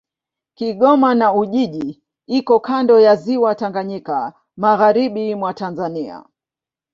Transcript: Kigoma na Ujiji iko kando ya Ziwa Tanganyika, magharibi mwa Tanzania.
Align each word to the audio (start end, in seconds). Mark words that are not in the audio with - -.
Kigoma 0.53 1.15
na 1.15 1.33
Ujiji 1.33 2.03
iko 2.27 2.59
kando 2.59 2.99
ya 2.99 3.15
Ziwa 3.15 3.55
Tanganyika, 3.55 4.33
magharibi 4.57 5.35
mwa 5.35 5.53
Tanzania. 5.53 6.23